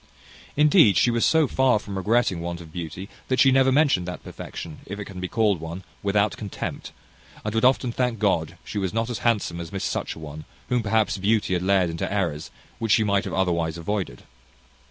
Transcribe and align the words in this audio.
Indeed, 0.57 0.97
she 0.97 1.11
was 1.11 1.23
so 1.27 1.47
far 1.47 1.77
from 1.77 1.95
regretting 1.95 2.41
want 2.41 2.59
of 2.59 2.71
beauty, 2.73 3.07
that 3.27 3.39
she 3.39 3.51
never 3.51 3.71
mentioned 3.71 4.07
that 4.07 4.23
perfection, 4.23 4.79
if 4.87 4.97
it 4.97 5.05
can 5.05 5.19
be 5.19 5.27
called 5.27 5.59
one, 5.61 5.83
without 6.01 6.37
contempt; 6.37 6.91
and 7.45 7.53
would 7.53 7.63
often 7.63 7.91
thank 7.91 8.17
God 8.17 8.57
she 8.63 8.79
was 8.79 8.93
not 8.95 9.11
as 9.11 9.19
handsome 9.19 9.59
as 9.61 9.71
Miss 9.71 9.83
Such 9.83 10.15
a 10.15 10.19
one, 10.19 10.45
whom 10.69 10.81
perhaps 10.81 11.19
beauty 11.19 11.53
had 11.53 11.61
led 11.61 11.91
into 11.91 12.11
errors 12.11 12.49
which 12.79 12.93
she 12.93 13.03
might 13.03 13.25
have 13.25 13.33
otherwise 13.35 13.77
avoided. 13.77 14.23